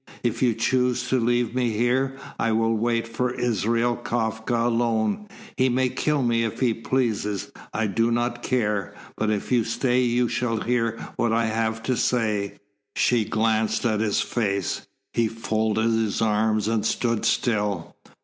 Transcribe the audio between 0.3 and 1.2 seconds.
you choose to